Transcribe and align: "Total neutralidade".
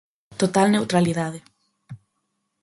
"Total 0.41 0.67
neutralidade". 0.71 1.39